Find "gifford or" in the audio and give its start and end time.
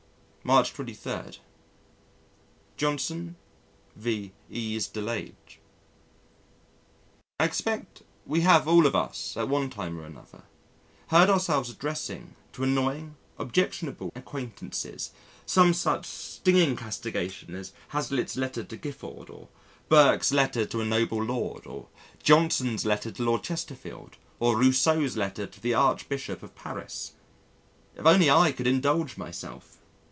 18.77-19.47